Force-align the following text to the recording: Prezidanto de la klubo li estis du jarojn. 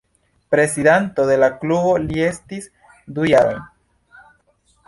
Prezidanto 0.53 1.25
de 1.31 1.35
la 1.43 1.49
klubo 1.59 1.93
li 2.07 2.25
estis 2.31 2.67
du 3.19 3.31
jarojn. 3.33 3.65